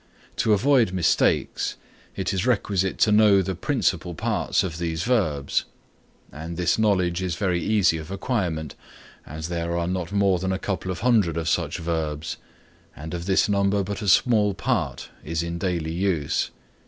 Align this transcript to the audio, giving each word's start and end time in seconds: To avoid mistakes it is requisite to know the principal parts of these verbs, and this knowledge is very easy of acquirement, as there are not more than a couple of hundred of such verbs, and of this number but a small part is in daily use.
To 0.37 0.53
avoid 0.53 0.93
mistakes 0.93 1.75
it 2.15 2.33
is 2.33 2.47
requisite 2.47 2.97
to 3.01 3.11
know 3.11 3.43
the 3.43 3.53
principal 3.53 4.15
parts 4.15 4.63
of 4.63 4.79
these 4.79 5.03
verbs, 5.03 5.65
and 6.31 6.57
this 6.57 6.79
knowledge 6.79 7.21
is 7.21 7.35
very 7.35 7.61
easy 7.61 7.97
of 7.99 8.09
acquirement, 8.09 8.73
as 9.27 9.47
there 9.47 9.77
are 9.77 9.87
not 9.87 10.11
more 10.11 10.39
than 10.39 10.51
a 10.51 10.57
couple 10.57 10.89
of 10.89 11.01
hundred 11.01 11.37
of 11.37 11.47
such 11.47 11.77
verbs, 11.77 12.37
and 12.95 13.13
of 13.13 13.27
this 13.27 13.47
number 13.47 13.83
but 13.83 14.01
a 14.01 14.07
small 14.07 14.55
part 14.55 15.09
is 15.23 15.43
in 15.43 15.59
daily 15.59 15.93
use. 15.93 16.49